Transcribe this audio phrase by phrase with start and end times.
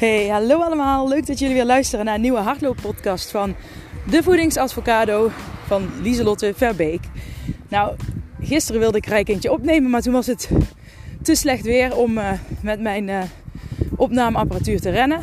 [0.00, 1.08] Hey, hallo allemaal.
[1.08, 3.54] Leuk dat jullie weer luisteren naar een nieuwe hardlooppodcast van
[4.10, 5.30] De Voedingsadvocado
[5.66, 7.00] van Lieselotte Verbeek.
[7.68, 7.96] Nou,
[8.42, 10.50] gisteren wilde ik eigenlijk eentje opnemen, maar toen was het
[11.22, 12.30] te slecht weer om uh,
[12.62, 13.22] met mijn uh,
[13.96, 15.20] opnameapparatuur te rennen.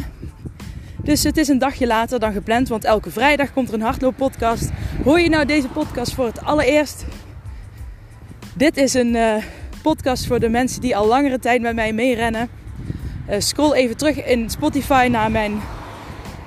[1.04, 4.70] Dus het is een dagje later dan gepland, want elke vrijdag komt er een hardlooppodcast.
[5.04, 7.06] Hoor je nou deze podcast voor het allereerst?
[8.54, 9.36] Dit is een uh,
[9.82, 12.57] podcast voor de mensen die al langere tijd met mij meerennen.
[13.30, 15.60] Uh, scroll even terug in Spotify naar mijn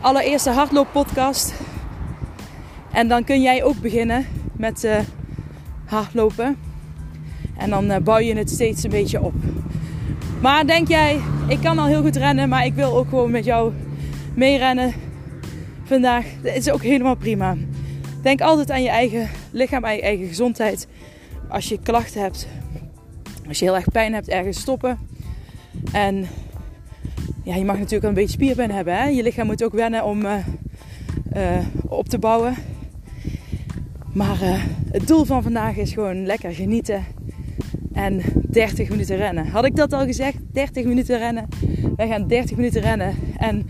[0.01, 1.55] allereerste hardlooppodcast.
[2.93, 4.99] En dan kun jij ook beginnen met uh,
[5.85, 6.57] hardlopen.
[7.57, 9.35] En dan uh, bouw je het steeds een beetje op.
[10.41, 13.45] Maar denk jij, ik kan al heel goed rennen, maar ik wil ook gewoon met
[13.45, 13.73] jou
[14.35, 14.93] meerennen
[15.85, 16.25] vandaag.
[16.43, 17.57] Dat is ook helemaal prima.
[18.23, 20.89] Denk altijd aan je eigen lichaam, aan je eigen gezondheid.
[21.49, 22.47] Als je klachten hebt,
[23.49, 24.99] als je heel erg pijn hebt, ergens stoppen.
[25.93, 26.27] En
[27.43, 28.97] ja, je mag natuurlijk een beetje spierpijn hebben.
[28.97, 29.05] Hè?
[29.05, 30.35] Je lichaam moet ook wennen om uh,
[31.37, 32.55] uh, op te bouwen.
[34.13, 37.05] Maar uh, het doel van vandaag is gewoon lekker genieten
[37.93, 39.47] en 30 minuten rennen.
[39.47, 40.37] Had ik dat al gezegd?
[40.53, 41.49] 30 minuten rennen.
[41.97, 43.67] Wij gaan 30 minuten rennen en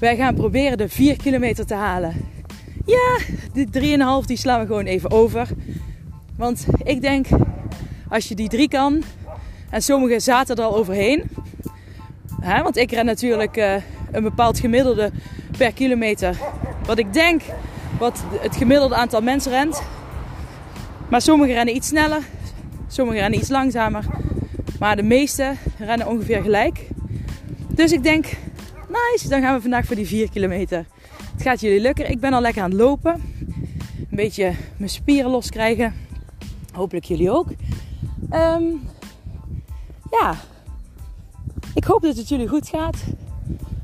[0.00, 2.14] wij gaan proberen de 4 kilometer te halen.
[2.86, 3.18] Ja,
[3.52, 5.48] die 3,5 die slaan we gewoon even over.
[6.36, 7.26] Want ik denk,
[8.08, 9.02] als je die 3 kan,
[9.70, 11.22] en sommigen zaten er al overheen,
[12.46, 12.62] Hè?
[12.62, 13.74] Want ik ren natuurlijk uh,
[14.12, 15.10] een bepaald gemiddelde
[15.58, 16.36] per kilometer.
[16.84, 17.42] Wat ik denk,
[17.98, 19.82] wat het gemiddelde aantal mensen rent.
[21.08, 22.22] Maar sommigen rennen iets sneller,
[22.88, 24.04] sommigen rennen iets langzamer.
[24.78, 26.88] Maar de meeste rennen ongeveer gelijk.
[27.68, 28.24] Dus ik denk,
[28.88, 30.84] nice, dan gaan we vandaag voor die 4 kilometer.
[31.32, 32.10] Het gaat jullie lukken.
[32.10, 33.12] Ik ben al lekker aan het lopen.
[34.10, 35.94] Een beetje mijn spieren loskrijgen.
[36.72, 37.48] Hopelijk jullie ook.
[38.32, 38.80] Um,
[40.10, 40.34] ja,
[41.76, 42.96] ik hoop dat het jullie goed gaat.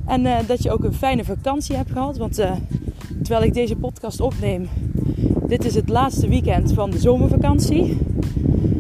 [0.07, 2.17] En uh, dat je ook een fijne vakantie hebt gehad.
[2.17, 2.53] Want uh,
[3.23, 4.69] terwijl ik deze podcast opneem,
[5.47, 7.99] dit is het laatste weekend van de zomervakantie.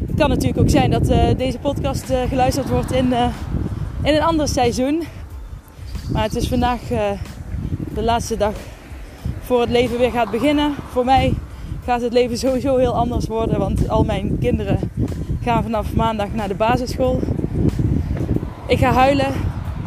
[0.06, 3.12] Het kan natuurlijk ook zijn dat uh, deze podcast geluisterd wordt in,
[4.02, 5.02] in een ander seizoen.
[6.12, 6.80] Maar het is vandaag
[7.94, 8.54] de laatste dag
[9.40, 10.74] voor het leven weer gaat beginnen.
[10.90, 11.34] Voor mij
[11.84, 13.58] gaat het leven sowieso heel anders worden.
[13.58, 14.78] Want al mijn kinderen
[15.42, 17.20] gaan vanaf maandag naar de basisschool.
[18.66, 19.32] Ik ga huilen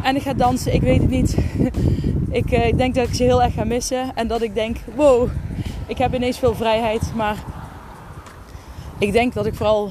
[0.02, 0.74] en ik ga dansen.
[0.74, 1.36] Ik weet het niet.
[2.40, 4.10] ik, uh, ik denk dat ik ze heel erg ga missen.
[4.14, 5.28] En dat ik denk, wow,
[5.86, 7.12] ik heb ineens veel vrijheid.
[7.14, 7.36] Maar
[8.98, 9.90] ik denk dat ik vooral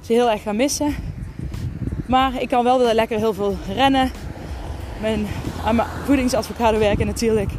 [0.00, 0.94] ze heel erg ga missen.
[2.06, 4.10] Maar ik kan wel weer lekker heel veel rennen.
[5.00, 5.26] Mijn,
[5.64, 7.50] aan mijn voedingsadvocado werken natuurlijk.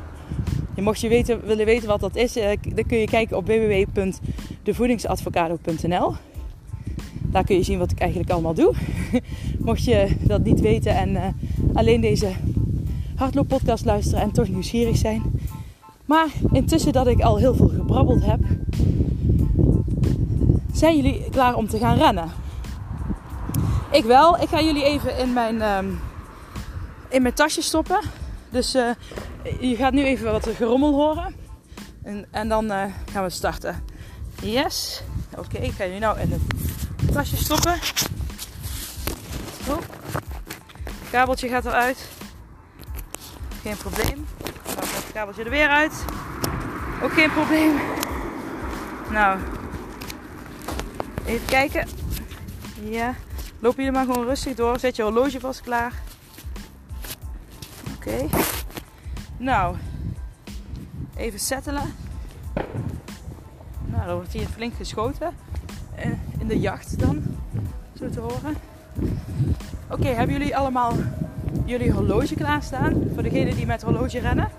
[0.75, 6.15] En mocht je weten, willen weten wat dat is, dan kun je kijken op www.devoedingsadvocado.nl.
[7.33, 8.73] Daar kun je zien wat ik eigenlijk allemaal doe.
[9.65, 11.21] Mocht je dat niet weten en uh,
[11.73, 12.31] alleen deze
[13.15, 15.21] hardlooppodcast luisteren en toch nieuwsgierig zijn.
[16.05, 18.39] Maar intussen dat ik al heel veel gebrabbeld heb,
[20.73, 22.31] zijn jullie klaar om te gaan rennen?
[23.91, 24.41] Ik wel.
[24.41, 25.99] Ik ga jullie even in mijn, um,
[27.09, 27.99] in mijn tasje stoppen.
[28.49, 28.89] Dus uh,
[29.59, 31.35] je gaat nu even wat gerommel horen.
[32.03, 33.83] En, en dan uh, gaan we starten.
[34.41, 35.03] Yes.
[35.37, 36.41] Oké, ik ga jullie nou in het
[37.13, 37.79] tasje stoppen.
[39.65, 39.79] Zo.
[40.83, 42.09] Het kabeltje gaat eruit.
[43.61, 44.27] Geen probleem.
[44.65, 46.05] Dan het kabeltje er weer uit.
[47.03, 47.79] Ook geen probleem.
[49.09, 49.39] Nou,
[51.25, 51.87] even kijken.
[52.83, 53.15] Ja,
[53.59, 54.79] lopen jullie maar gewoon rustig door.
[54.79, 55.93] Zet je horloge vast klaar.
[57.95, 58.27] Oké.
[59.37, 59.75] Nou,
[61.15, 61.95] even settelen.
[63.85, 65.42] Nou, dan wordt hier flink geschoten.
[66.43, 67.23] In de jacht dan,
[67.97, 68.55] zo te horen.
[69.89, 70.93] Oké, hebben jullie allemaal
[71.65, 72.93] jullie horloge klaarstaan?
[73.13, 74.49] Voor degenen die met horloge rennen.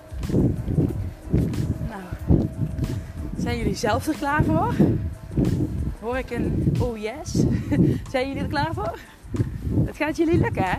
[1.89, 2.47] Nou,
[3.37, 4.75] zijn jullie zelf er klaar voor?
[6.01, 7.33] Hoor ik een oh yes?
[8.13, 8.99] zijn jullie er klaar voor?
[9.85, 10.79] Het gaat jullie lukken hè?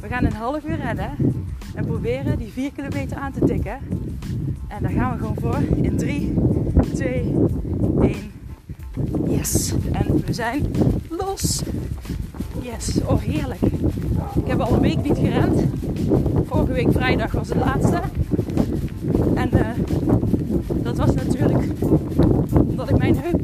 [0.00, 1.10] We gaan een half uur rennen
[1.74, 3.78] en proberen die 4 kilometer aan te tikken.
[4.68, 6.34] En daar gaan we gewoon voor in 3,
[6.94, 7.34] 2,
[8.00, 8.37] 1.
[9.28, 9.72] Yes.
[9.92, 10.66] En we zijn
[11.08, 11.62] los.
[12.60, 13.00] Yes.
[13.04, 13.60] Oh, heerlijk.
[14.34, 15.62] Ik heb al een week niet gerend.
[16.46, 18.00] Vorige week vrijdag was het laatste.
[19.34, 19.68] En uh,
[20.82, 21.64] dat was natuurlijk
[22.52, 23.40] omdat ik mijn heup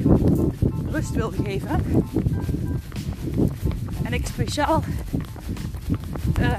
[0.90, 1.82] rust wilde geven.
[4.02, 4.82] En ik speciaal
[6.40, 6.58] uh,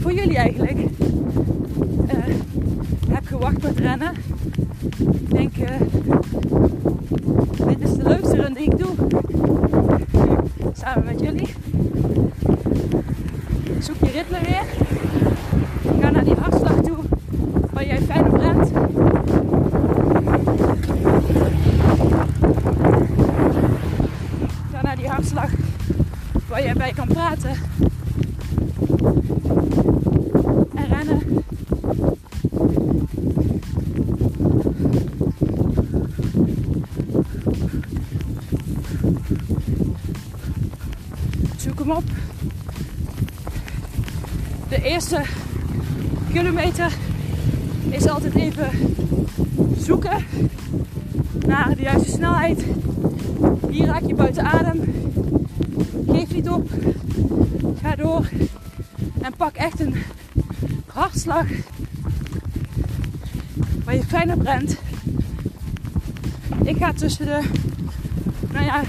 [0.00, 2.34] voor jullie eigenlijk uh,
[3.08, 4.12] heb gewacht met rennen.
[4.98, 5.54] Ik denk,
[7.68, 8.94] dit is de leukste run die ik doe.
[10.72, 11.48] Samen met jullie.
[13.78, 14.64] Zoek je ritme weer.
[16.00, 16.34] Ga naar die
[25.08, 25.50] hartslag
[26.48, 27.50] waar jij bij kan praten.
[30.74, 31.44] En rennen.
[41.56, 42.02] Zoek hem op.
[44.68, 45.22] De eerste
[46.32, 46.92] kilometer
[47.90, 48.68] is altijd even
[49.78, 50.24] zoeken
[51.46, 52.64] naar de juiste snelheid.
[53.70, 54.97] Hier raak je buiten adem.
[57.82, 58.28] Ga door.
[59.20, 59.94] En pak echt een
[60.86, 61.46] hartslag
[63.84, 64.48] waar je fijn op.
[66.62, 67.40] Ik ga tussen de,
[68.52, 68.82] nou ja,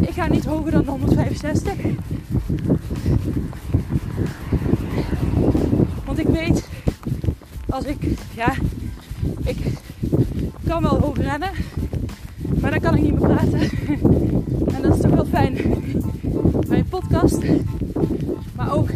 [0.00, 1.72] ik ga niet hoger dan 165.
[6.04, 6.68] Want ik weet,
[7.68, 7.96] als ik,
[8.34, 8.54] ja,
[9.44, 9.56] ik
[10.66, 11.50] kan wel hoog rennen,
[12.60, 13.60] maar dan kan ik niet meer praten.
[14.74, 15.56] En dat is toch wel fijn
[16.68, 17.38] bij een podcast.
[18.56, 18.90] Maar ook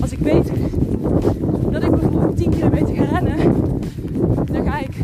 [0.00, 0.50] als ik weet
[1.70, 3.54] dat ik bijvoorbeeld 10 kilometer ga rennen,
[4.44, 4.96] dan ga ik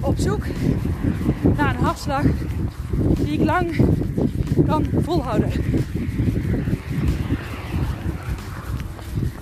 [0.00, 0.44] op zoek
[1.56, 2.24] naar een hartslag
[3.18, 3.76] die ik lang
[4.66, 5.50] kan volhouden.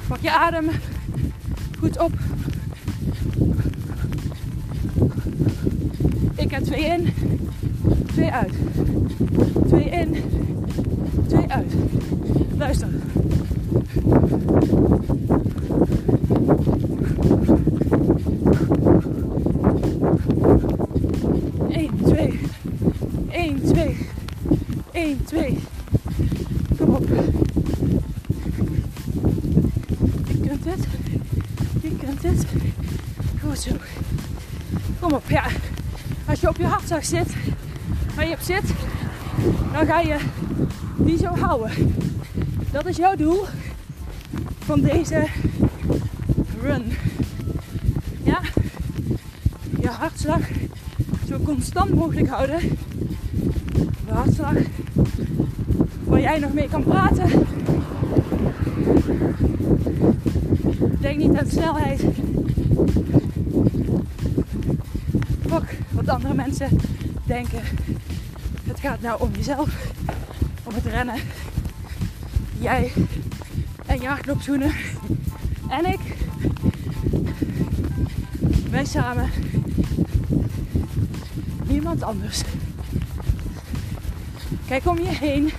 [0.09, 0.69] Pak je adem
[1.79, 2.13] goed op.
[6.49, 7.09] Ik heb twee in,
[8.07, 8.53] twee uit.
[9.67, 10.17] Twee in,
[11.27, 11.73] twee uit.
[12.57, 12.89] Luister.
[21.69, 22.41] Eén, twee.
[23.31, 23.97] Eén, twee.
[24.93, 25.59] Eén, twee.
[26.79, 27.09] Kom op.
[30.27, 30.87] Je kunt het.
[31.83, 32.47] Je kunt het.
[33.43, 33.71] Goed zo.
[35.01, 35.48] Kom op, ja.
[36.49, 37.35] Op je hartslag zit,
[38.15, 38.63] waar je op zit,
[39.73, 40.17] dan ga je
[40.97, 41.95] die zo houden.
[42.71, 43.45] Dat is jouw doel
[44.59, 45.27] van deze
[46.63, 46.85] run.
[48.23, 48.41] Ja,
[49.81, 50.41] je hartslag
[51.29, 52.61] zo constant mogelijk houden.
[54.07, 54.55] De hartslag
[56.05, 57.47] waar jij nog mee kan praten.
[61.01, 62.05] Denk niet aan snelheid.
[65.47, 66.79] Fuck andere mensen
[67.25, 67.63] denken.
[68.65, 69.93] Het gaat nou om jezelf,
[70.63, 71.21] om het rennen.
[72.61, 72.93] Jij
[73.87, 74.09] en je
[75.69, 76.01] en ik.
[78.71, 79.31] Wij samen.
[81.67, 82.43] Niemand anders.
[84.67, 85.51] Kijk om je heen.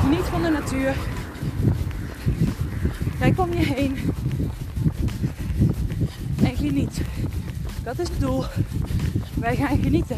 [0.00, 0.94] Geniet van de natuur.
[3.18, 3.96] Kijk om je heen.
[6.42, 7.00] En geniet.
[7.88, 8.44] Dat is het doel.
[9.34, 10.16] Wij gaan genieten.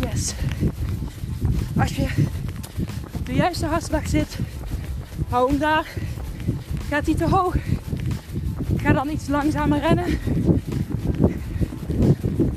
[0.00, 0.34] Yes.
[1.76, 2.06] Als je
[3.12, 4.38] op de juiste hartslag zit,
[5.28, 5.86] hou hem daar.
[6.88, 7.56] Gaat hij te hoog?
[8.76, 10.04] Ga dan iets langzamer rennen.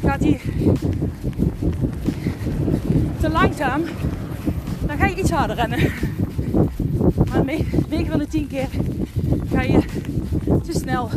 [0.01, 0.41] Gaat hij
[3.19, 3.81] te langzaam,
[4.85, 5.91] dan ga je iets harder rennen.
[7.29, 8.67] Maar 9 van de 10 keer
[9.53, 9.79] ga je
[10.65, 11.09] te snel.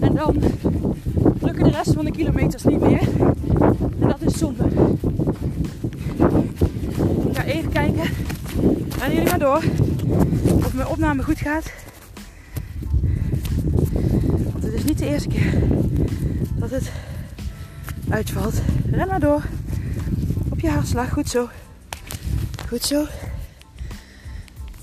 [0.00, 0.42] En dan
[1.42, 3.08] lukken de rest van de kilometers niet meer.
[4.00, 4.64] En dat is zonde.
[7.28, 8.04] Ik ga even kijken.
[8.88, 9.62] Gaan jullie maar door.
[10.54, 11.72] Of mijn opname goed gaat.
[14.52, 15.62] Want het is niet de eerste keer
[16.54, 16.92] dat het
[18.08, 18.62] uitvalt.
[18.90, 19.42] Ren maar door.
[20.48, 21.10] Op je hartslag.
[21.12, 21.48] Goed zo.
[22.68, 23.06] Goed zo.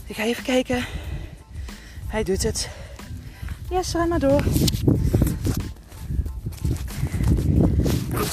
[0.06, 0.86] Ik ga even kijken.
[2.08, 2.70] Hij doet het.
[3.70, 4.44] Yes, ren maar door.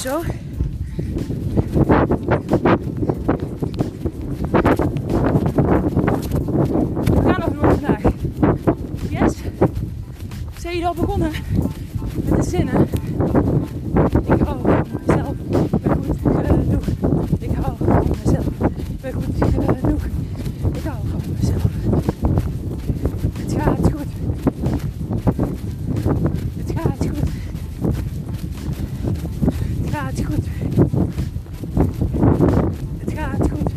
[0.00, 0.20] Zo.
[7.04, 8.02] We gaan nog door vandaag.
[9.08, 9.34] Yes.
[10.58, 11.30] Zijn jullie al begonnen
[12.24, 12.88] met de zinnen?
[14.24, 15.34] Ik hou van mezelf.
[15.40, 16.86] Ik ben goed genoeg.
[17.38, 18.46] Ik hou van mezelf.
[18.88, 20.04] Ik ben goed genoeg.
[20.72, 21.62] Ik hou van mezelf.
[23.38, 24.10] Het gaat goed.
[26.56, 27.28] Het gaat goed.
[29.80, 30.46] Het gaat goed.
[32.98, 33.70] Het gaat goed.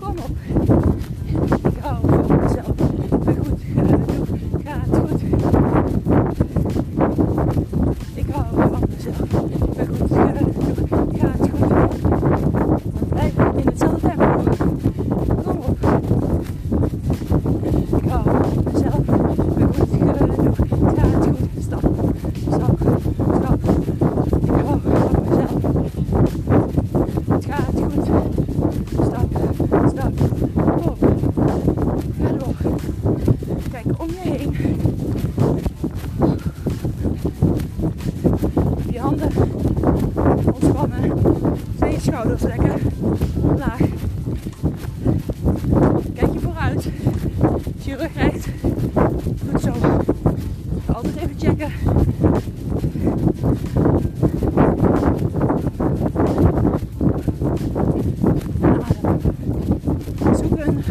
[0.00, 0.30] Kom op.
[1.64, 2.68] Ik hou van mezelf.
[2.68, 4.28] Ik ben goed genoeg.
[4.52, 5.22] Het gaat goed.
[8.14, 9.18] Ik hou van mezelf.
[9.18, 10.76] Ik ben goed genoeg.
[10.96, 11.74] Het gaat goed.
[42.04, 42.80] schouders lekker
[43.56, 43.78] laag.
[46.14, 46.88] Kijk je vooruit.
[47.76, 48.48] Als je rug recht.
[49.50, 49.72] Goed zo.
[50.92, 51.72] Altijd even checken.
[58.60, 59.20] Adem.
[60.36, 60.82] Zoek een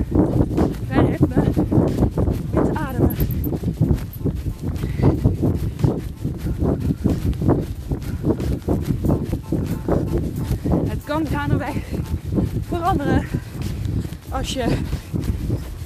[0.88, 1.44] fijn ritme
[2.52, 3.16] met ademen.
[10.88, 11.76] Het kan gaandeweg
[12.68, 13.26] veranderen
[14.44, 14.78] als je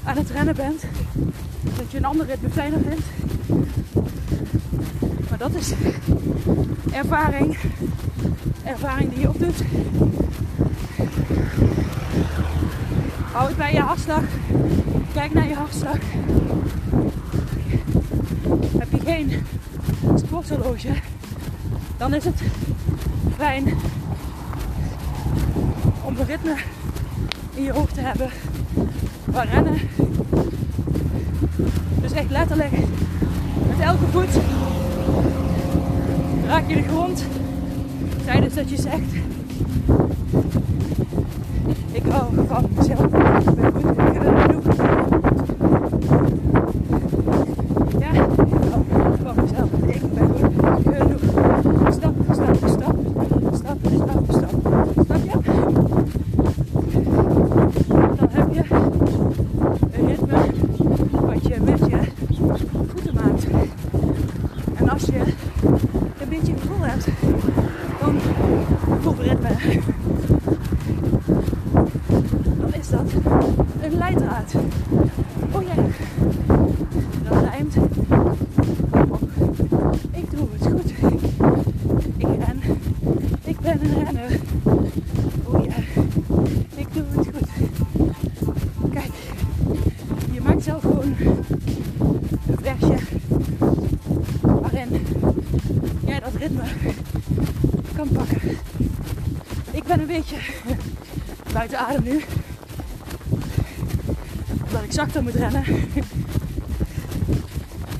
[0.04, 0.84] aan het rennen bent.
[1.78, 3.06] Dat je een ander ritme fijner vindt.
[5.30, 5.74] Maar dat is
[6.92, 7.58] ervaring.
[8.64, 9.62] Ervaring die je opdoet.
[13.32, 14.24] Hou het bij je hartslag.
[15.14, 15.98] Kijk naar je hartslag.
[18.78, 19.46] Heb je geen
[20.16, 20.94] sporthorloge,
[21.98, 22.42] dan is het
[23.36, 23.74] fijn
[26.04, 26.56] om een ritme
[27.54, 28.30] in je hoofd te hebben
[29.46, 29.74] rennen.
[32.02, 32.72] Dus echt letterlijk
[33.68, 34.40] met elke voet
[36.48, 37.26] raak je de grond
[38.26, 39.26] tijdens dat je zegt
[41.92, 43.00] ik hou van mezelf.
[43.00, 44.76] Goed, ik ben genoeg.
[48.00, 48.18] Ja, ik
[48.70, 48.84] hou
[49.24, 49.70] van mezelf.
[49.86, 50.54] Ik ben goed
[50.96, 51.22] genoeg.
[51.94, 52.96] Stap, stap, stap.
[53.54, 54.54] Stap, stap, stap.
[55.06, 55.32] Snap je?
[58.16, 58.64] Dan heb je
[59.92, 60.40] een ritme
[61.22, 62.00] wat je met je
[62.88, 63.48] voeten maakt.
[64.76, 65.20] En als je
[66.20, 67.08] een beetje gevoel hebt,
[68.00, 68.20] dan
[69.02, 69.50] voelritme.
[72.60, 73.12] Dan is dat
[73.82, 74.56] een leidraad.
[75.52, 75.76] Oh ja,
[77.24, 77.98] dat rijmt op
[80.12, 80.92] ik doe het goed.
[82.18, 82.62] Ik ren.
[83.44, 84.40] Ik ben een renner.
[85.44, 85.76] Oh ja,
[86.76, 87.50] ik doe het goed.
[88.94, 89.12] Kijk,
[90.32, 92.98] je maakt zelf gewoon een versje
[94.42, 95.06] waarin
[96.06, 96.64] jij dat ritme
[97.96, 98.42] kan pakken.
[99.72, 100.38] Ik ben een beetje
[101.54, 102.22] buiten adem nu.
[104.98, 105.64] Ik zachter moet rennen.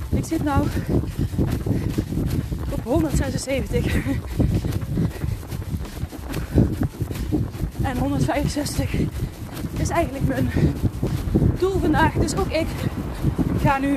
[0.10, 0.68] Ik zit nou
[2.70, 3.96] op 176.
[7.82, 8.94] En 165
[9.78, 10.50] is eigenlijk mijn
[11.60, 12.14] doel vandaag.
[12.14, 12.68] Dus ook ik
[13.62, 13.94] ga nu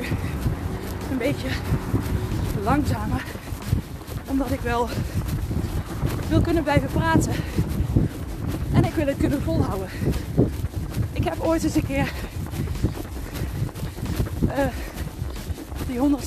[1.11, 1.49] een beetje
[2.63, 3.25] langzamer.
[4.27, 4.89] Omdat ik wel
[6.29, 7.33] wil kunnen blijven praten.
[8.73, 9.89] En ik wil het kunnen volhouden.
[11.13, 12.13] Ik heb ooit eens een keer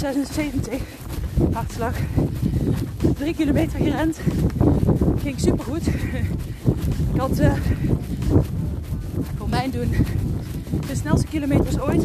[0.03, 0.81] 76
[1.53, 1.93] hartslag.
[3.17, 4.19] 3 kilometer gerend.
[5.21, 5.87] Ging supergoed.
[7.13, 7.53] Ik had eh,
[9.37, 9.89] voor mijn doen
[10.87, 12.03] de snelste kilometers ooit.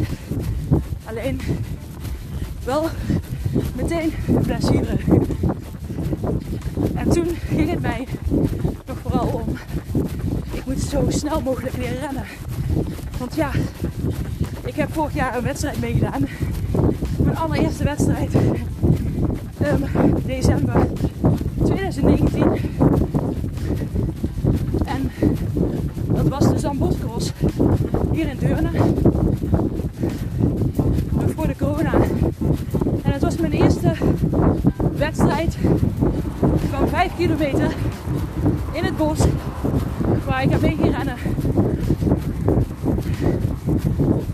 [1.05, 1.39] Alleen
[2.63, 2.89] wel
[3.75, 4.13] meteen
[4.43, 4.97] blessure.
[6.95, 8.07] En toen ging het mij
[8.85, 9.57] nog vooral om.
[10.53, 12.25] Ik moet zo snel mogelijk weer rennen.
[13.17, 13.51] Want ja,
[14.65, 16.27] ik heb vorig jaar een wedstrijd meegedaan.
[17.39, 18.33] Allereerste wedstrijd.
[19.61, 19.81] Ehm,
[20.25, 20.87] december
[21.63, 22.43] 2019.
[24.85, 25.11] En
[26.13, 27.31] dat was de Zamboscross
[28.11, 28.69] hier in Deurne.
[31.35, 31.93] Voor de corona.
[33.03, 33.91] En het was mijn eerste
[34.97, 35.57] wedstrijd
[36.71, 37.75] van 5 kilometer
[38.71, 39.19] in het bos
[40.25, 41.15] waar ik heb rennen.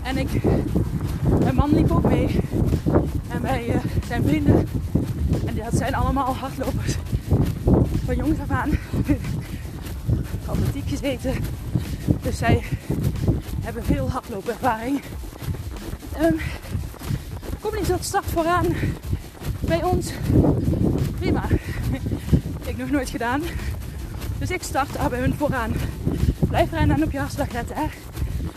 [0.02, 0.28] En ik,
[1.38, 2.40] mijn man liep ook mee.
[3.28, 3.76] En wij uh,
[4.06, 4.68] zijn vrienden.
[5.46, 6.96] En dat zijn allemaal hardlopers.
[8.04, 8.70] Van jongs af aan.
[10.46, 11.34] Atletiek gezeten.
[12.22, 12.62] Dus zij
[13.60, 15.00] hebben veel hardloopervaring.
[16.20, 16.36] Um,
[17.60, 18.66] kom niet tot start vooraan
[19.60, 20.12] bij ons.
[21.18, 21.44] Prima.
[22.66, 23.42] ik nog nooit gedaan.
[24.38, 25.72] Dus ik start daar bij hun vooraan.
[26.48, 27.76] Blijf rennen en op je hartslag letten.
[27.76, 27.86] Hè?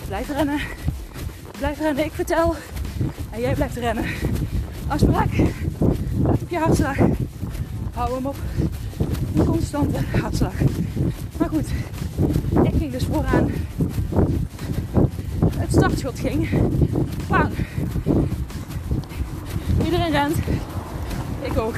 [0.08, 0.60] Blijf rennen.
[1.60, 2.06] Blijf rennen.
[2.06, 2.56] Ik vertel.
[3.30, 4.06] En jij blijft rennen.
[4.88, 5.30] Afspraak.
[6.22, 6.98] Blijf op je hartslag.
[7.94, 8.36] Hou hem op
[9.36, 10.54] een constante hartslag.
[11.38, 11.68] Maar goed.
[12.64, 13.52] Ik ging dus vooraan.
[15.56, 16.50] Het startschot ging.
[19.84, 20.38] Iedereen rent.
[21.42, 21.76] Ik ook.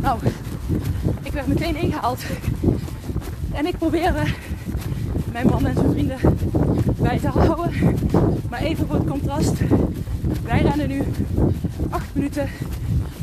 [0.00, 0.18] Nou,
[1.22, 2.22] ik werd meteen ingehaald.
[3.52, 4.22] En ik probeerde
[5.34, 6.18] mijn man en zijn vrienden
[6.98, 7.72] bij te houden.
[8.50, 9.52] Maar even voor het contrast.
[10.42, 11.02] Wij rennen nu
[11.90, 12.48] 8 minuten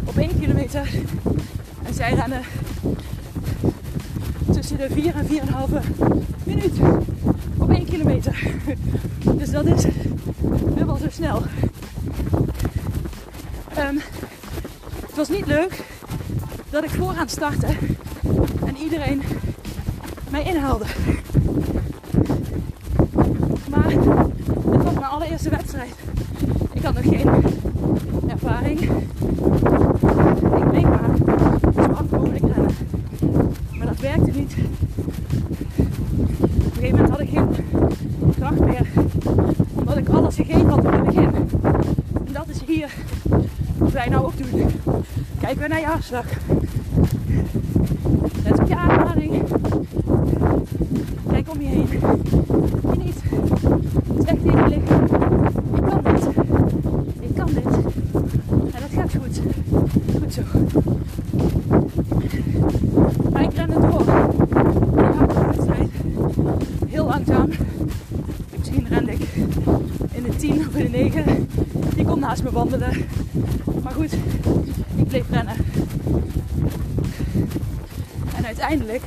[0.03, 0.89] op 1 kilometer.
[1.83, 2.41] En zij rennen
[4.51, 5.33] tussen de 4 en 4,5
[6.43, 6.79] minuut
[7.57, 8.47] op 1 kilometer.
[9.35, 9.85] Dus dat is
[10.75, 11.41] dubbel zo snel.
[13.77, 13.99] Um,
[15.05, 15.83] het was niet leuk
[16.69, 17.67] dat ik vooraan startte
[18.65, 19.21] en iedereen
[20.29, 20.85] mij inhaalde.
[23.71, 24.05] Maar dit
[24.83, 25.93] was mijn allereerste wedstrijd.
[26.73, 27.29] Ik had geen
[28.27, 28.79] ervaring.
[28.79, 31.09] Ik bleef maar
[31.73, 32.75] zo hard mogelijk rennen.
[33.77, 34.55] Maar dat werkte niet.
[35.75, 37.47] Op een gegeven moment had ik geen
[38.39, 38.85] kracht meer.
[39.73, 41.29] Omdat ik alles gegeven had in het begin.
[42.25, 42.93] En dat is hier
[43.77, 44.65] wat wij nou ook doen.
[45.39, 46.25] Kijken naar je hartslag.
[48.43, 49.43] Let op je ademhaling.
[51.31, 51.87] Kijk om je heen.
[52.89, 53.21] Geniet.
[54.25, 55.07] Zeg tegen je lichaam.
[55.89, 56.15] Kan.
[57.19, 57.65] Ik kan dit.
[58.53, 59.41] En dat gaat goed.
[60.19, 60.30] Goed
[63.31, 64.01] Maar ik ren het door.
[64.01, 65.89] Ik had de wedstrijd.
[66.87, 67.49] Heel langzaam.
[68.57, 69.27] Misschien rende ik
[70.11, 71.47] in de 10 of in de 9.
[71.95, 73.05] Die kon naast me wandelen.
[73.83, 74.13] Maar goed,
[74.95, 75.55] ik bleef rennen.
[78.35, 79.03] En uiteindelijk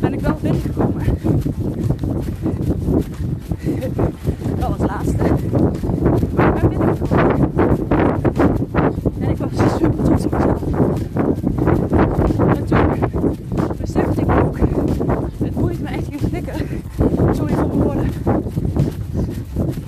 [0.00, 1.04] ben ik wel binnengekomen.
[4.58, 5.22] Wel als laatste.
[6.34, 7.52] Maar ik ben binnengekomen.
[9.18, 10.62] En ik was super trots op mezelf.
[12.56, 12.86] En toen
[13.80, 14.58] besefte ik ook,
[15.42, 16.54] het boeit me echt geen flikker.
[17.32, 18.10] Sorry voor mijn woorden.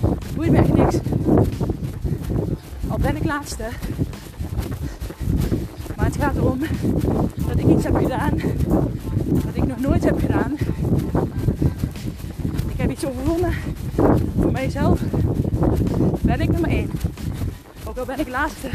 [0.08, 0.98] Het boeit me echt niks.
[2.88, 2.98] Al
[5.96, 6.58] Maar het gaat erom
[7.46, 8.40] dat ik iets heb gedaan
[9.26, 10.52] wat ik nog nooit heb gedaan.
[12.68, 13.52] Ik heb iets overwonnen
[14.40, 15.00] voor mijzelf.
[16.20, 16.90] Ben ik nummer 1.
[17.84, 18.68] Ook al ben ik laatste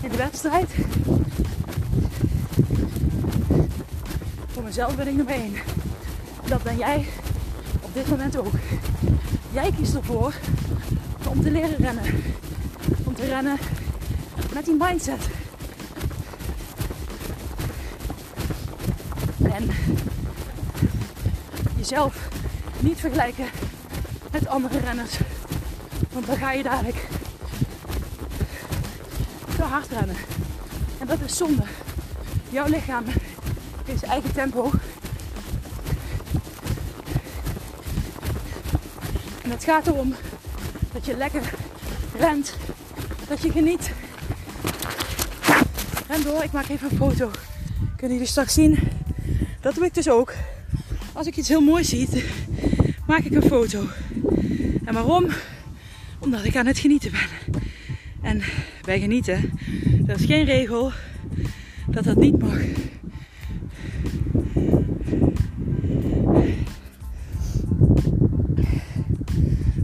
[0.00, 0.70] in de wedstrijd.
[4.46, 5.52] Voor mezelf ben ik nummer 1.
[6.48, 7.06] Dat ben jij
[7.80, 8.52] op dit moment ook.
[9.52, 10.34] Jij kiest ervoor
[11.28, 12.04] om te leren rennen.
[13.04, 13.58] Om te rennen
[14.56, 15.28] met die mindset.
[19.42, 19.68] En
[21.76, 22.28] jezelf
[22.78, 23.46] niet vergelijken
[24.30, 25.18] met andere renners.
[26.12, 27.08] Want dan ga je dadelijk
[29.56, 30.16] te hard rennen.
[30.98, 31.64] En dat is zonde.
[32.48, 33.04] Jouw lichaam
[33.84, 34.70] heeft zijn eigen tempo.
[39.42, 40.14] En het gaat erom
[40.92, 41.52] dat je lekker
[42.18, 42.56] rent.
[43.28, 43.95] Dat je geniet.
[46.24, 47.30] Door, ik maak even een foto.
[47.96, 48.78] Kunnen jullie straks zien?
[49.60, 50.34] Dat doe ik dus ook.
[51.12, 52.08] Als ik iets heel moois zie,
[53.06, 53.84] maak ik een foto.
[54.84, 55.26] En waarom?
[56.18, 57.60] Omdat ik aan het genieten ben.
[58.22, 58.42] En
[58.84, 59.50] bij genieten,
[60.06, 60.92] er is geen regel
[61.86, 62.58] dat dat niet mag.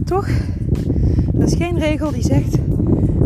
[0.05, 0.27] Toch?
[1.37, 2.51] Er is geen regel die zegt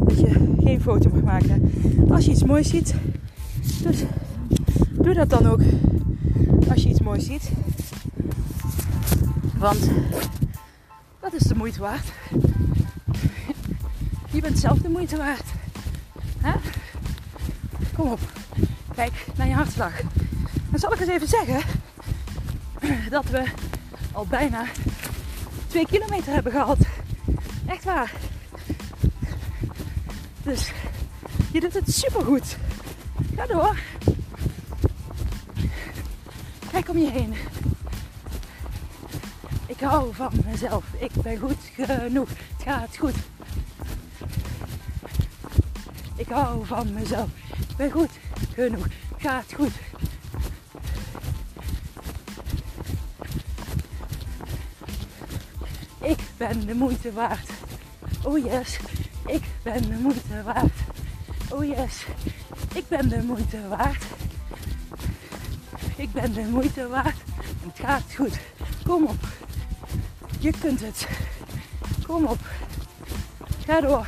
[0.07, 1.71] dat je geen foto mag maken.
[2.09, 2.93] Als je iets moois ziet,
[3.83, 4.03] dus
[4.91, 5.61] doe dat dan ook.
[6.69, 7.51] Als je iets moois ziet.
[9.57, 9.89] Want
[11.19, 12.11] dat is de moeite waard.
[14.31, 15.45] Je bent zelf de moeite waard.
[16.41, 16.51] Hè?
[17.95, 18.19] Kom op.
[18.95, 20.01] Kijk naar je hartslag.
[20.69, 21.59] Dan zal ik eens even zeggen
[23.09, 23.43] dat we
[24.11, 24.65] al bijna
[25.67, 26.77] twee kilometer hebben gehad.
[27.65, 28.26] Echt waar.
[30.47, 30.71] Dus
[31.51, 32.57] je doet het supergoed.
[33.35, 33.79] Ga door.
[36.71, 37.33] Kijk om je heen.
[39.65, 40.83] Ik hou van mezelf.
[40.99, 42.29] Ik ben goed genoeg.
[42.29, 43.15] Het gaat goed.
[46.15, 47.29] Ik hou van mezelf.
[47.69, 48.11] Ik ben goed
[48.53, 48.83] genoeg.
[48.83, 49.73] Het gaat goed.
[56.01, 57.49] Ik ben de moeite waard.
[58.23, 58.79] Oh yes,
[59.27, 60.73] ik ben de moeite waard.
[61.49, 62.05] Oh yes,
[62.73, 64.03] ik ben de moeite waard.
[65.95, 67.15] Ik ben de moeite waard.
[67.65, 68.39] Het gaat goed.
[68.85, 69.27] Kom op.
[70.39, 71.07] Je kunt het.
[72.05, 72.39] Kom op.
[73.65, 74.07] Ga door.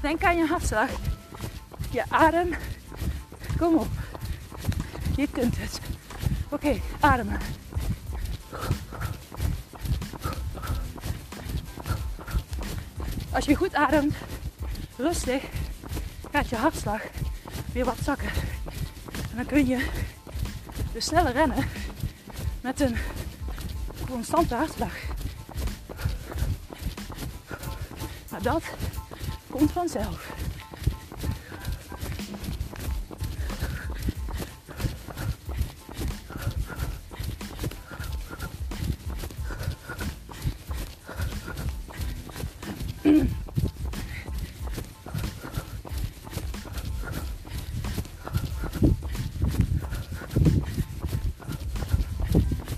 [0.00, 0.90] Denk aan je hartslag.
[1.90, 2.50] Je adem.
[3.58, 3.88] Kom op.
[5.16, 5.80] Je kunt het.
[6.48, 7.38] Oké, ademen.
[13.40, 14.14] Als je goed ademt,
[14.96, 15.42] rustig,
[16.32, 17.02] gaat je hartslag
[17.72, 18.28] weer wat zakken.
[19.30, 19.86] En dan kun je
[20.92, 21.68] dus sneller rennen
[22.60, 22.96] met een
[24.10, 24.92] constante hartslag.
[28.30, 28.62] Maar dat
[29.50, 30.38] komt vanzelf.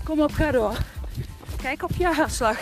[0.03, 0.77] Kom op, ga door.
[1.61, 2.57] Kijk op je hartslag.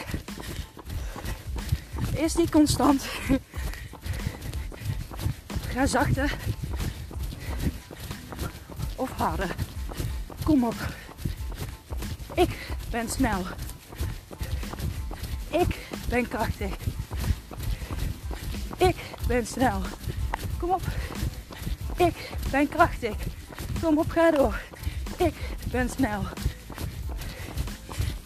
[2.14, 3.06] Is die constant?
[5.74, 6.36] Ga zachter.
[8.96, 9.56] Of harder.
[10.44, 10.76] Kom op.
[12.34, 12.58] Ik
[12.90, 13.44] ben snel.
[15.50, 15.78] Ik
[16.10, 16.76] ben krachtig.
[18.78, 18.96] Ik
[19.28, 19.82] ben snel.
[20.58, 20.84] Kom op.
[21.98, 23.16] Ik ben krachtig.
[23.82, 24.62] Kom op, ga door.
[25.18, 25.36] Ik
[25.72, 26.24] ben snel.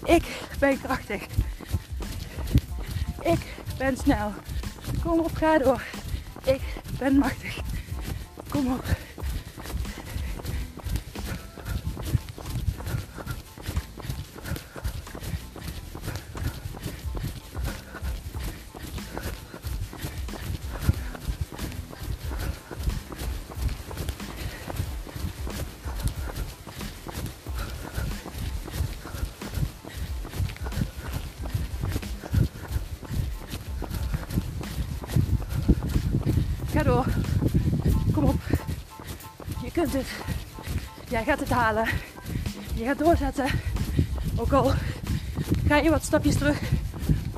[0.06, 0.24] Ik
[0.60, 1.22] ben krachtig.
[3.22, 3.40] Ik
[3.78, 4.34] ben snel.
[5.04, 5.82] Kom op, ga door.
[6.44, 6.62] Ik
[7.00, 7.60] ben machtig.
[8.50, 8.86] Kom op.
[36.76, 37.06] Ga door.
[38.14, 38.42] Kom op.
[39.92, 40.08] Het.
[41.10, 41.88] Jij gaat het halen.
[42.76, 43.46] Je gaat doorzetten.
[44.36, 44.74] Ook al
[45.68, 46.60] ga je wat stapjes terug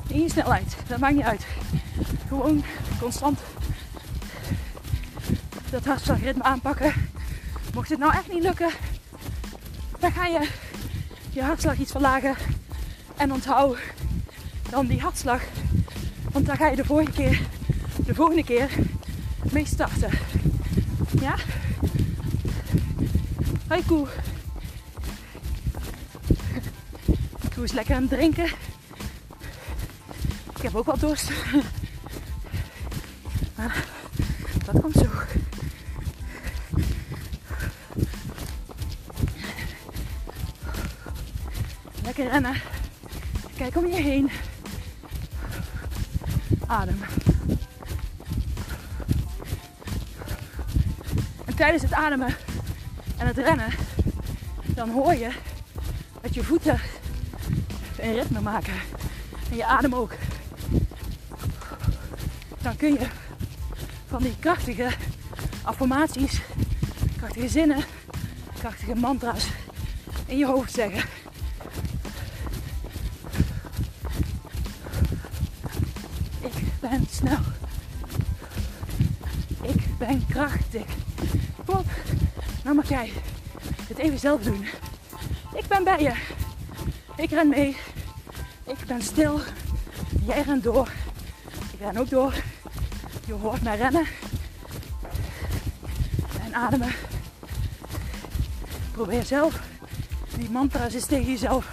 [0.06, 0.76] in je snelheid.
[0.86, 1.46] Dat maakt niet uit.
[2.28, 2.64] Gewoon
[3.00, 3.38] constant
[5.70, 6.92] dat hartslagritme aanpakken.
[7.74, 8.70] Mocht het nou echt niet lukken,
[9.98, 10.48] dan ga je
[11.30, 12.34] je hartslag iets verlagen.
[13.16, 13.78] En onthoud
[14.70, 15.42] dan die hartslag.
[16.32, 17.40] Want daar ga je de volgende keer,
[17.96, 18.70] de volgende keer
[19.52, 20.10] mee starten.
[21.20, 21.34] Ja?
[23.68, 24.06] Hoi koe.
[27.54, 28.44] Koe is lekker aan het drinken.
[30.56, 31.30] Ik heb ook wat dorst.
[33.56, 33.84] Maar
[34.64, 35.06] dat komt zo.
[42.02, 42.54] Lekker rennen.
[43.56, 44.30] Kijk om je heen.
[46.66, 47.00] Adem.
[51.44, 52.36] En tijdens het ademen
[53.18, 53.72] en het rennen,
[54.64, 55.30] dan hoor je
[56.20, 56.80] dat je voeten
[57.98, 58.74] een ritme maken.
[59.50, 60.12] En je adem ook.
[62.62, 63.06] Dan kun je
[64.08, 64.88] van die krachtige
[65.62, 66.40] affirmaties,
[67.16, 67.84] krachtige zinnen,
[68.58, 69.46] krachtige mantra's
[70.26, 71.08] in je hoofd zeggen.
[76.40, 77.38] Ik ben snel.
[79.62, 80.84] Ik ben krachtig.
[81.64, 81.86] Kom op,
[82.64, 83.12] nou mag jij
[83.88, 84.66] het even zelf doen.
[85.54, 86.12] Ik ben bij je.
[87.16, 87.76] Ik ren mee.
[88.64, 89.40] Ik ben stil.
[90.26, 90.88] Jij rent door.
[91.72, 92.34] Ik ren ook door.
[93.26, 94.06] Je hoort mij rennen.
[96.44, 96.92] En ademen.
[98.92, 99.60] Probeer zelf
[100.36, 101.66] die mantra's eens tegen jezelf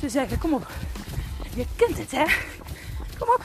[0.00, 0.38] te zeggen.
[0.38, 0.66] Kom op.
[1.54, 2.24] Je kunt het, hè?
[3.18, 3.42] Kom op.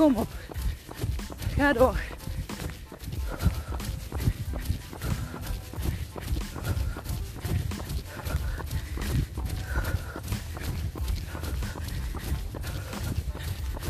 [0.00, 0.28] Kom op.
[1.56, 2.00] Ga door.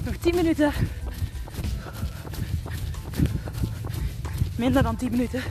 [0.05, 0.87] Nog 10 minuten.
[4.57, 5.43] Minder dan 10 minuten.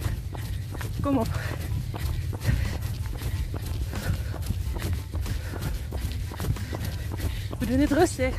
[1.01, 1.27] Kom op.
[7.59, 8.35] We doen dit rustig.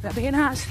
[0.00, 0.66] We hebben geen haast.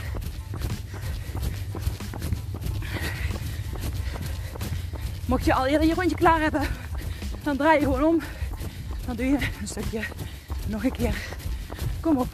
[5.25, 6.61] Mocht je al eerder je rondje klaar hebben,
[7.43, 8.21] dan draai je gewoon om.
[9.05, 10.01] Dan doe je een stukje
[10.67, 11.15] nog een keer.
[12.01, 12.27] Kom op.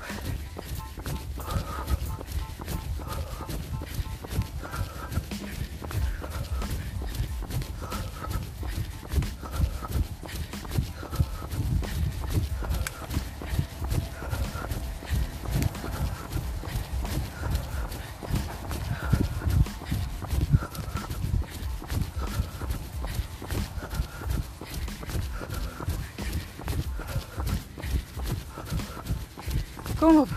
[30.00, 30.30] Kom op.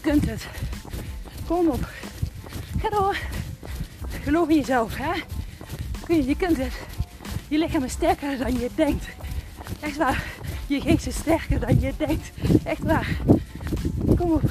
[0.00, 0.46] kunt het.
[1.46, 1.88] Kom op.
[2.80, 3.16] Ga door.
[4.22, 5.12] Geloof in jezelf, hè?
[6.14, 6.72] Je, je kunt het.
[7.48, 9.06] Je lichaam is sterker dan je denkt.
[9.80, 10.24] Echt waar.
[10.66, 12.30] Je geest is sterker dan je denkt.
[12.64, 13.16] Echt waar.
[14.16, 14.50] Kom op.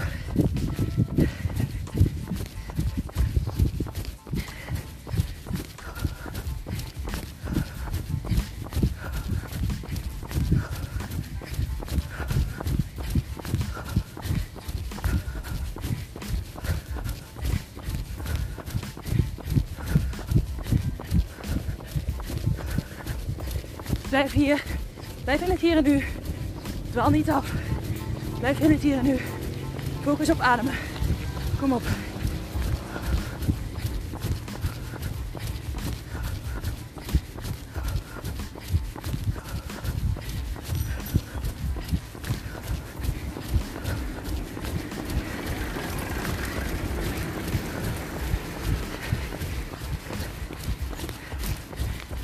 [24.31, 24.63] Blijf hier.
[25.23, 26.03] Blijf in het hier en nu.
[26.91, 27.51] Dwaal niet af.
[28.39, 29.17] Blijf in het hier en nu.
[30.01, 30.73] Focus op ademen.
[31.59, 31.81] Kom op.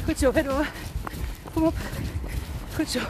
[0.05, 0.76] Goed zo, verder.
[2.87, 3.07] Goed zo.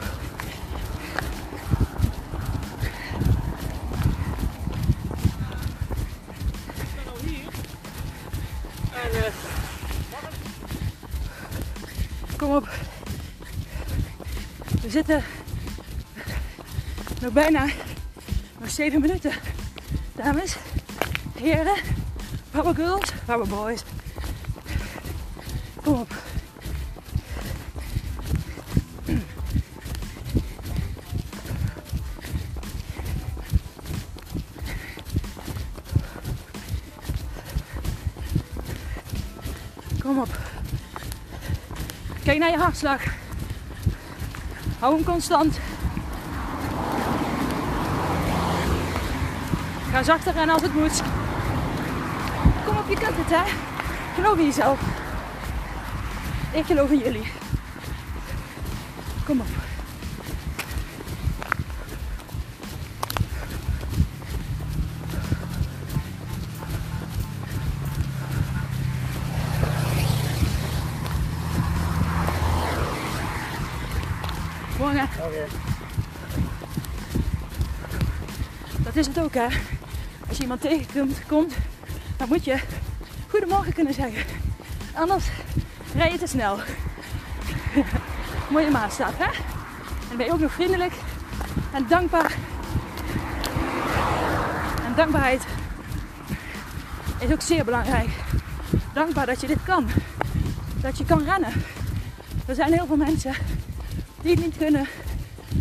[12.36, 12.68] Kom op.
[14.82, 15.24] We zitten
[17.20, 17.66] nog bijna
[18.58, 19.32] nog zeven minuten.
[20.14, 20.56] Dames,
[21.34, 21.76] heren,
[22.50, 23.82] power girls, power boys.
[25.82, 26.14] Kom op.
[40.08, 40.28] Kom op.
[42.68, 43.02] Hartslag.
[44.78, 45.58] Hou hem constant.
[49.90, 51.02] Ga zachter rennen als het moet.
[52.66, 53.52] Kom op, je kunt het hè.
[54.14, 54.80] Geloof in jezelf.
[56.52, 57.37] Ik geloof in jullie.
[78.78, 79.46] Dat is het ook hè.
[80.28, 81.54] Als je iemand tegenkomt, komt,
[82.16, 82.60] dan moet je
[83.28, 84.24] goedemorgen kunnen zeggen.
[84.94, 85.24] Anders
[85.94, 86.58] rij je te snel.
[88.50, 89.30] Mooie maatstaf hè.
[90.10, 90.92] En ben je ook nog vriendelijk
[91.72, 92.36] en dankbaar.
[94.86, 95.46] En dankbaarheid
[97.18, 98.10] is ook zeer belangrijk.
[98.92, 99.88] Dankbaar dat je dit kan.
[100.80, 101.52] Dat je kan rennen.
[102.46, 103.34] Er zijn heel veel mensen
[104.22, 104.86] die het niet kunnen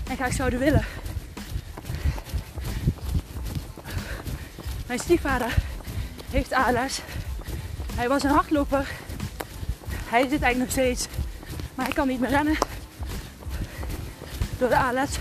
[0.10, 0.86] en graag zouden willen.
[4.88, 5.56] Mijn stiefvader
[6.30, 7.02] heeft ALS.
[7.96, 8.88] Hij was een hardloper.
[10.06, 11.08] Hij zit eigenlijk nog steeds.
[11.76, 12.58] Maar hij kan niet meer rennen.
[14.58, 15.17] Door de ALS.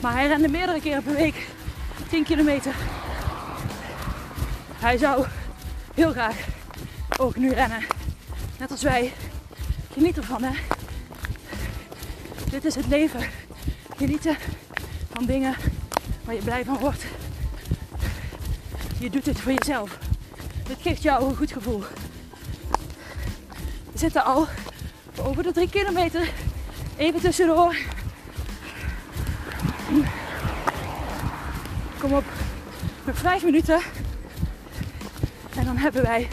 [0.00, 1.46] Maar hij rende meerdere keren per week
[2.08, 2.74] 10 kilometer.
[4.78, 5.26] Hij zou
[5.94, 6.36] heel graag
[7.18, 7.84] ook nu rennen.
[8.58, 9.12] Net als wij.
[9.92, 10.73] Geniet ervan hè.
[12.54, 13.20] Dit is het leven.
[13.96, 14.36] Genieten
[15.12, 15.54] van dingen
[16.24, 17.04] waar je blij van wordt.
[18.98, 19.98] Je doet het voor jezelf.
[20.66, 21.82] Dit geeft jou een goed gevoel.
[23.92, 24.46] We zitten al
[25.18, 26.32] over de drie kilometer.
[26.96, 27.76] Even tussendoor.
[31.98, 32.24] Kom op.
[33.04, 33.80] Nog vijf minuten.
[35.56, 36.28] En dan hebben wij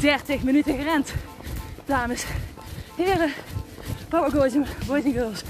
[0.00, 1.12] 30 minuten gerend.
[1.84, 2.24] Dames,
[2.96, 3.32] heren,
[4.12, 5.42] power en boys en girls.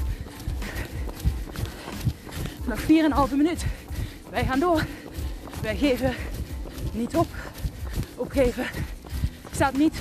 [2.64, 2.81] Nog
[3.31, 3.64] 4,5 minuut.
[4.31, 4.85] Wij gaan door.
[5.62, 6.14] Wij geven
[6.92, 7.27] niet op.
[8.16, 8.66] Opgeven
[9.51, 9.94] staat niet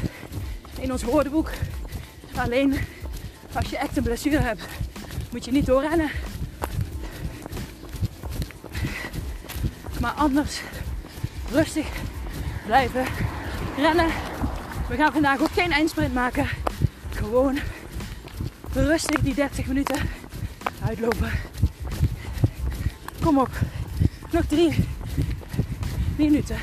[0.80, 1.50] in ons woordenboek.
[2.36, 2.78] Alleen
[3.54, 4.66] als je echt een blessure hebt,
[5.32, 6.10] moet je niet doorrennen.
[10.00, 10.62] Maar anders
[11.52, 11.88] rustig
[12.66, 13.06] blijven
[13.78, 14.08] rennen.
[14.90, 16.48] We gaan vandaag ook geen eindsprint maken.
[17.10, 17.60] Gewoon
[18.74, 19.96] rustig die 30 minuten
[20.86, 21.32] uitlopen.
[23.22, 23.50] Kom op.
[24.32, 24.88] Nog drie
[26.16, 26.56] minuten.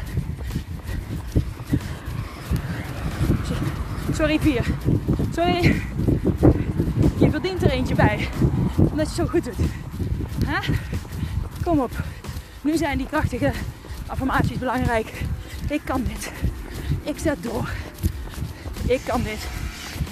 [4.12, 4.64] Sorry, vier.
[5.34, 5.82] Sorry.
[7.18, 8.28] Je verdient er eentje bij.
[8.76, 9.68] Omdat je zo goed doet.
[10.46, 10.68] Huh?
[11.64, 11.90] Kom op.
[12.60, 13.52] Nu zijn die krachtige
[14.06, 15.12] affirmaties belangrijk.
[15.68, 16.32] Ik kan dit.
[17.02, 17.68] Ik zet door.
[18.86, 19.48] Ik kan dit.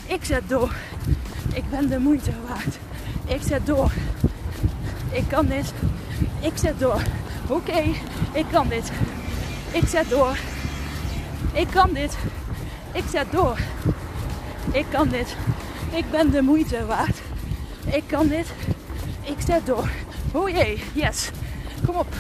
[0.07, 0.75] Ik zet door.
[1.57, 2.79] Ik ben de moeite waard.
[3.27, 3.93] Ik zet door.
[5.11, 5.73] Ik kan dit.
[6.41, 7.03] Ik zet door.
[7.49, 7.83] Oké,
[8.33, 8.91] ik kan dit.
[9.71, 10.37] Ik zet door.
[11.53, 12.17] Ik kan dit.
[12.93, 13.59] Ik zet door.
[14.73, 15.37] Ik kan dit.
[15.93, 17.19] Ik ben de moeite waard.
[17.85, 18.47] Ik kan dit.
[19.23, 19.89] Ik zet door.
[20.33, 21.31] Oh jee, yes.
[21.87, 22.15] Kom op.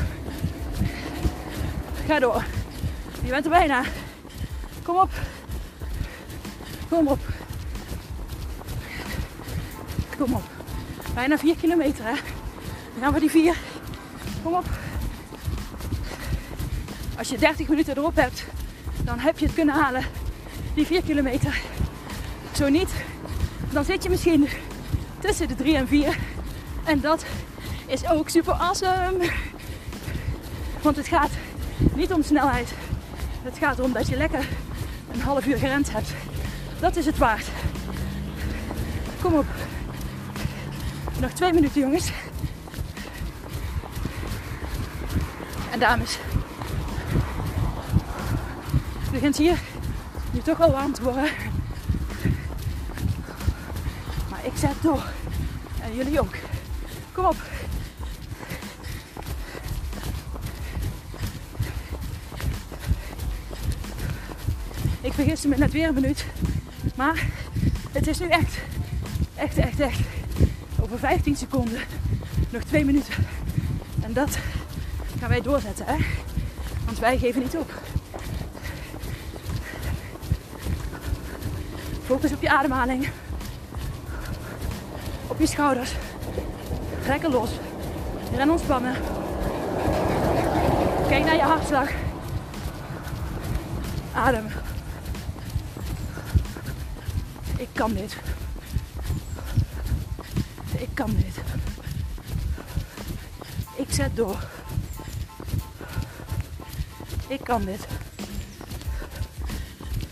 [2.06, 2.44] Ga door.
[3.22, 3.82] Je bent er bijna.
[4.82, 5.10] Kom op.
[6.88, 7.35] Kom op.
[10.18, 10.42] Kom op.
[11.14, 12.14] Bijna 4 kilometer hè.
[12.92, 13.56] Dan gaan we die 4.
[14.42, 14.64] Kom op.
[17.18, 18.44] Als je 30 minuten erop hebt,
[19.04, 20.04] dan heb je het kunnen halen.
[20.74, 21.60] Die 4 kilometer.
[22.52, 22.90] Zo niet,
[23.70, 24.48] dan zit je misschien
[25.18, 26.16] tussen de 3 en 4.
[26.84, 27.24] En dat
[27.86, 29.30] is ook super awesome.
[30.82, 31.30] Want het gaat
[31.94, 32.74] niet om snelheid.
[33.42, 34.48] Het gaat erom dat je lekker
[35.12, 36.08] een half uur gerend hebt.
[36.80, 37.46] Dat is het waard.
[39.20, 39.46] Kom op.
[41.20, 42.10] Nog twee minuten, jongens.
[45.72, 46.18] En dames.
[48.98, 49.58] Het begint hier
[50.30, 51.30] nu toch wel warm te worden.
[54.30, 55.04] Maar ik zet door.
[55.82, 56.34] En jullie ook.
[57.12, 57.36] Kom op.
[65.00, 66.26] Ik vergiste me net weer een minuut.
[66.96, 67.26] Maar
[67.92, 68.58] het is nu echt,
[69.34, 70.15] echt, echt, echt.
[70.86, 71.80] Over 15 seconden.
[72.50, 73.14] Nog twee minuten.
[74.02, 74.38] En dat
[75.20, 75.96] gaan wij doorzetten, hè?
[76.84, 77.72] Want wij geven niet op.
[82.04, 83.08] Focus op je ademhaling.
[85.26, 85.92] Op je schouders.
[87.06, 87.50] Lekker los.
[88.36, 88.94] Ren ontspannen.
[91.08, 91.90] Kijk naar je hartslag.
[94.12, 94.46] Adem.
[97.56, 98.16] Ik kan dit.
[100.96, 101.36] Ik kan dit.
[103.76, 104.36] Ik zet door.
[107.28, 107.86] Ik kan dit.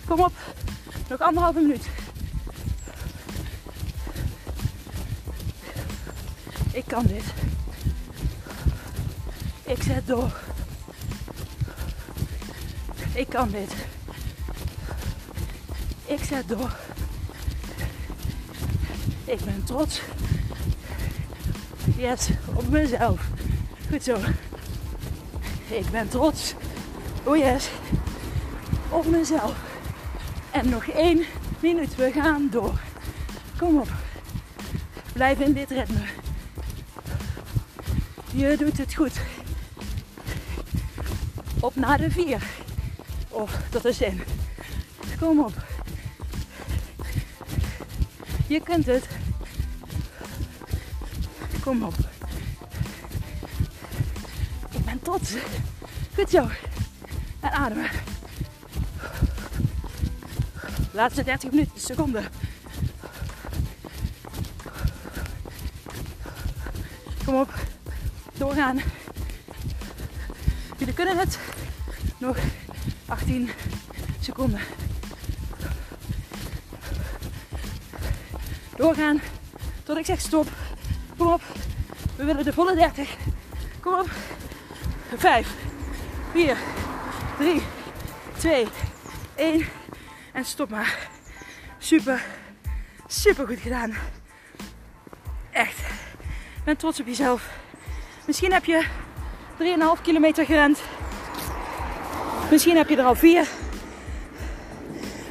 [0.07, 0.33] Kom op.
[1.09, 1.87] Nog anderhalve minuut.
[6.73, 7.25] Ik kan dit.
[9.65, 10.41] Ik zet door.
[13.15, 13.75] Ik kan dit.
[16.07, 16.77] Ik zet door.
[19.25, 20.01] Ik ben trots.
[21.93, 23.21] Yes, op mezelf.
[23.91, 24.17] Goed zo.
[25.69, 26.55] Ik ben trots.
[27.23, 27.69] Oh yes.
[28.89, 29.55] Op mezelf.
[30.51, 31.25] En nog één
[31.61, 31.95] minuut.
[31.97, 32.81] We gaan door.
[33.59, 33.89] Kom op.
[35.13, 36.05] Blijf in dit ritme.
[38.31, 39.21] Je doet het goed.
[41.61, 42.43] Op naar de vier.
[43.29, 44.23] Of tot de zin.
[45.21, 45.53] Kom op.
[48.47, 49.09] Je kunt het.
[51.65, 51.95] Kom op.
[54.71, 55.35] Ik ben trots.
[56.15, 56.49] Goed zo.
[57.41, 57.91] En ademen.
[60.91, 62.25] Laatste 30 minuten, seconden.
[67.25, 67.55] Kom op.
[68.37, 68.81] Doorgaan.
[70.79, 71.39] Jullie kunnen het.
[72.19, 72.37] Nog
[73.07, 73.51] 18
[74.21, 74.61] seconden.
[78.77, 79.21] Doorgaan.
[79.83, 80.49] Tot ik zeg stop.
[81.17, 81.43] Kom op.
[82.25, 83.17] We willen de volle 30.
[83.81, 84.11] Kom op.
[85.17, 85.55] 5,
[86.33, 86.57] 4,
[87.39, 87.63] 3,
[88.37, 88.67] 2,
[89.35, 89.67] 1.
[90.33, 91.09] En stop maar.
[91.79, 92.25] Super,
[93.07, 93.95] super goed gedaan.
[95.51, 95.79] Echt.
[96.57, 97.49] Ik ben trots op jezelf.
[98.27, 98.87] Misschien heb je
[99.97, 100.83] 3,5 kilometer gerend.
[102.51, 103.49] Misschien heb je er al 4.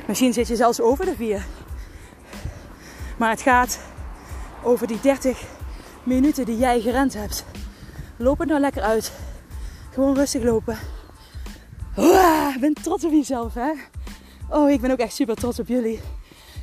[0.06, 1.46] Misschien zit je zelfs over de 4.
[3.18, 3.80] Maar het gaat
[4.64, 5.42] over die 30
[6.04, 7.46] minuten die jij gerend hebt.
[8.18, 9.12] Loop het nou lekker uit.
[9.92, 10.78] Gewoon rustig lopen.
[12.56, 13.72] Ik ben trots op jezelf, hè?
[14.50, 16.02] Oh, ik ben ook echt super trots op jullie.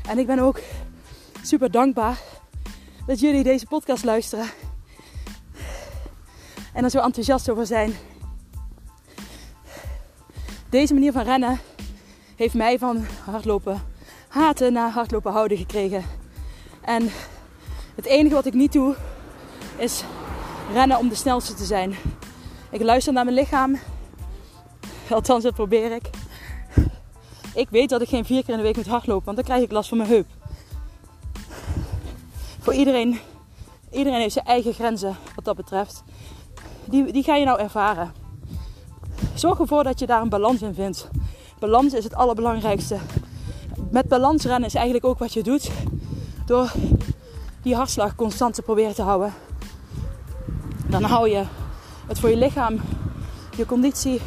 [0.08, 0.60] En ik ben ook
[1.42, 2.18] super dankbaar
[3.06, 4.46] dat jullie deze podcast luisteren.
[6.72, 7.92] En er zo enthousiast over zijn.
[10.68, 11.58] Deze manier van rennen
[12.36, 13.82] heeft mij van hardlopen
[14.28, 16.04] haten naar hardlopen houden gekregen.
[16.80, 17.10] En
[17.94, 18.94] het enige wat ik niet doe
[19.76, 20.04] is
[20.72, 21.94] rennen om de snelste te zijn.
[22.70, 23.78] Ik luister naar mijn lichaam.
[25.10, 26.10] Althans, dat probeer ik.
[27.54, 29.62] Ik weet dat ik geen vier keer in de week moet hardlopen, want dan krijg
[29.62, 30.26] ik last van mijn heup.
[32.60, 33.20] Voor iedereen,
[33.90, 36.02] iedereen heeft zijn eigen grenzen wat dat betreft.
[36.84, 38.12] Die, die ga je nou ervaren.
[39.34, 41.08] Zorg ervoor dat je daar een balans in vindt.
[41.58, 42.96] Balans is het allerbelangrijkste.
[43.90, 45.70] Met balans rennen is eigenlijk ook wat je doet.
[46.46, 46.72] Door
[47.62, 49.34] die hartslag constant te proberen te houden.
[50.90, 51.44] Dan hou je
[52.06, 52.80] het voor je lichaam
[53.56, 54.20] je conditie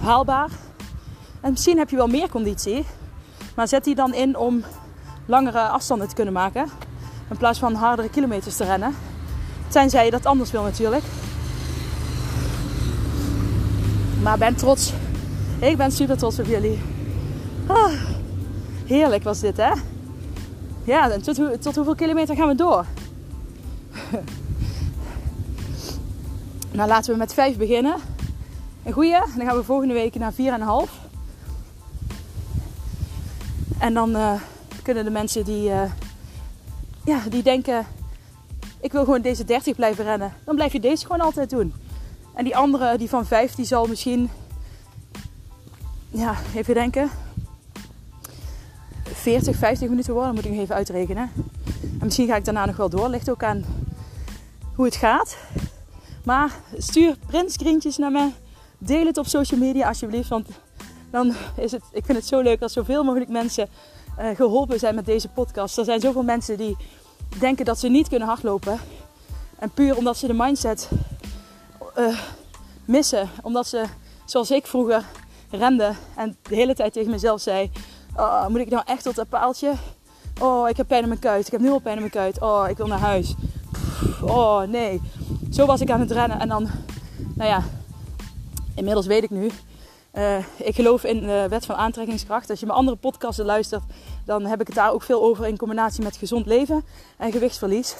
[0.00, 0.50] haalbaar.
[1.40, 2.86] En misschien heb je wel meer conditie.
[3.54, 4.64] Maar zet die dan in om
[5.26, 6.68] langere afstanden te kunnen maken.
[7.30, 8.94] In plaats van hardere kilometers te rennen.
[9.68, 11.04] Tenzij je dat anders wil natuurlijk.
[14.22, 14.92] Maar ben trots.
[15.58, 16.82] Ik ben super trots op jullie.
[17.66, 17.92] Ah,
[18.86, 19.72] heerlijk was dit hè.
[20.84, 22.84] Ja, en tot, tot hoeveel kilometer gaan we door?
[26.76, 27.96] nou, laten we met 5 beginnen.
[28.84, 29.18] Een goeie.
[29.36, 30.36] Dan gaan we volgende week naar 4,5.
[33.78, 34.32] En dan uh,
[34.82, 35.82] kunnen de mensen die, uh,
[37.04, 37.86] ja, die denken:
[38.80, 40.32] ik wil gewoon deze 30 blijven rennen.
[40.44, 41.74] Dan blijf je deze gewoon altijd doen.
[42.34, 44.30] En die andere, die van 5, die zal misschien,
[46.08, 47.10] ja, even denken,
[49.02, 50.34] 40, 50 minuten worden.
[50.34, 51.30] moet ik nog even uitrekenen.
[51.82, 53.08] En misschien ga ik daarna nog wel door.
[53.08, 53.64] Ligt ook aan
[54.74, 55.36] hoe het gaat.
[56.26, 58.30] Maar stuur printscreentjes naar me.
[58.78, 60.28] Deel het op social media alsjeblieft.
[60.28, 60.48] Want
[61.10, 63.68] dan is het, ik vind het zo leuk als zoveel mogelijk mensen
[64.18, 65.78] uh, geholpen zijn met deze podcast.
[65.78, 66.76] Er zijn zoveel mensen die
[67.38, 68.78] denken dat ze niet kunnen hardlopen.
[69.58, 70.88] En puur omdat ze de mindset
[71.98, 72.20] uh,
[72.84, 73.28] missen.
[73.42, 73.84] Omdat ze,
[74.24, 75.04] zoals ik vroeger,
[75.50, 77.70] rende en de hele tijd tegen mezelf zei:
[78.16, 79.72] oh, Moet ik nou echt tot dat paaltje?
[80.40, 81.46] Oh, ik heb pijn in mijn kuit.
[81.46, 82.40] Ik heb nu al pijn in mijn kuit.
[82.40, 83.34] Oh, ik wil naar huis.
[84.22, 85.00] Oh, nee.
[85.50, 86.40] Zo was ik aan het rennen.
[86.40, 86.68] En dan,
[87.34, 87.62] nou ja,
[88.74, 89.50] inmiddels weet ik nu.
[90.14, 92.50] Uh, ik geloof in de wet van aantrekkingskracht.
[92.50, 93.82] Als je mijn andere podcasten luistert,
[94.24, 96.84] dan heb ik het daar ook veel over in combinatie met gezond leven
[97.16, 97.96] en gewichtsverlies.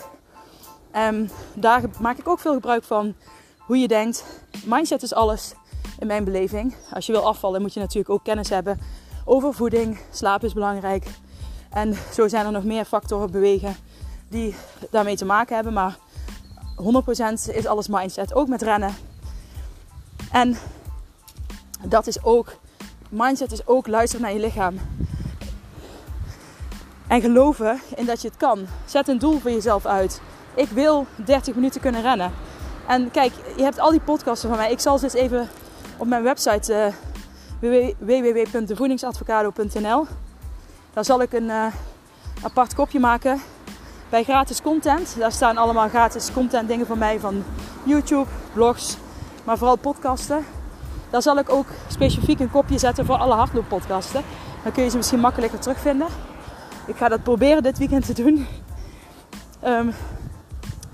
[0.97, 3.15] Um, daar maak ik ook veel gebruik van
[3.59, 4.25] hoe je denkt.
[4.65, 5.55] Mindset is alles
[5.99, 6.75] in mijn beleving.
[6.93, 8.81] Als je wil afvallen, moet je natuurlijk ook kennis hebben
[9.25, 9.99] over voeding.
[10.11, 11.07] Slaap is belangrijk.
[11.71, 13.77] En zo zijn er nog meer factoren bewegen
[14.29, 14.55] die
[14.91, 15.73] daarmee te maken hebben.
[15.73, 15.97] Maar
[17.51, 18.35] 100% is alles mindset.
[18.35, 18.95] Ook met rennen.
[20.31, 20.57] En
[21.85, 22.57] dat is ook,
[23.09, 24.79] mindset is ook luisteren naar je lichaam.
[27.07, 28.67] En geloven in dat je het kan.
[28.85, 30.21] Zet een doel voor jezelf uit.
[30.55, 32.33] Ik wil 30 minuten kunnen rennen.
[32.87, 34.71] En kijk, je hebt al die podcasten van mij.
[34.71, 35.49] Ik zal ze eens even
[35.97, 36.87] op mijn website uh,
[37.99, 40.07] www.devoedingsadvocado.nl.
[40.93, 41.67] Daar zal ik een uh,
[42.43, 43.41] apart kopje maken
[44.09, 45.17] bij gratis content.
[45.19, 47.45] Daar staan allemaal gratis content dingen van mij van
[47.83, 48.97] YouTube, blogs,
[49.45, 50.45] maar vooral podcasten.
[51.11, 54.23] Daar zal ik ook specifiek een kopje zetten voor alle hardlooppodcasten.
[54.63, 56.07] Dan kun je ze misschien makkelijker terugvinden.
[56.87, 58.47] Ik ga dat proberen dit weekend te doen.
[59.65, 59.95] Um,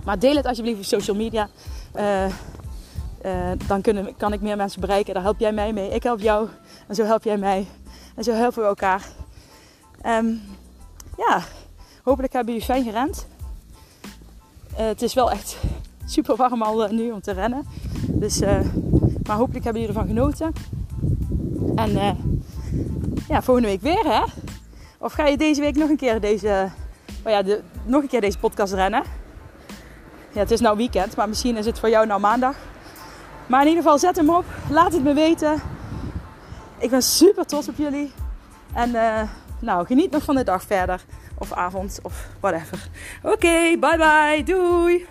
[0.04, 1.48] maar deel het alsjeblieft op social media.
[1.96, 2.30] Uh, uh,
[3.66, 5.14] dan kunnen, kan ik meer mensen bereiken.
[5.14, 5.90] Daar help jij mij mee.
[5.90, 6.48] Ik help jou.
[6.88, 7.66] En zo help jij mij.
[8.16, 9.02] En zo helpen we elkaar.
[10.06, 10.40] Um,
[11.16, 11.42] ja,
[12.02, 13.26] hopelijk hebben jullie fijn gerend.
[14.72, 15.56] Uh, het is wel echt
[16.04, 17.66] super warm al nu om te rennen.
[18.06, 18.40] Dus,
[19.22, 20.52] maar hopelijk hebben jullie ervan genoten.
[21.74, 22.16] En
[23.28, 24.22] ja, volgende week weer hè.
[24.98, 26.68] Of ga je deze week nog een keer deze,
[27.24, 29.02] oh ja, de, nog een keer deze podcast rennen?
[30.32, 32.56] Ja, het is nou weekend, maar misschien is het voor jou nou maandag.
[33.46, 34.44] Maar in ieder geval, zet hem op.
[34.70, 35.62] Laat het me weten.
[36.78, 38.12] Ik ben super trots op jullie.
[38.74, 38.90] En
[39.58, 41.04] nou, geniet nog van de dag verder.
[41.42, 42.78] Of avond, of whatever.
[43.22, 44.42] Oké, bye bye.
[44.44, 45.06] Doei.